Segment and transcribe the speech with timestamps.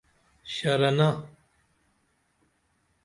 [0.53, 1.09] شرنہ